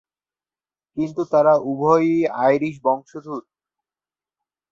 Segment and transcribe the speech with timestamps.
[0.97, 3.43] কিন্তু তারা উভয়েই আইরিশ বংশোদ্ভূত।